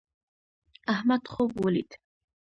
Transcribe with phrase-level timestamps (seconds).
[0.93, 1.89] احمد خوب ولید